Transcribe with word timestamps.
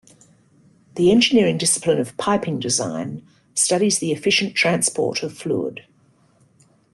The 0.95 1.11
engineering 1.11 1.59
discipline 1.59 1.99
of 1.99 2.17
piping 2.17 2.59
design 2.59 3.21
studies 3.53 3.99
the 3.99 4.11
efficient 4.11 4.55
transport 4.55 5.21
of 5.21 5.31
fluid. 5.37 5.85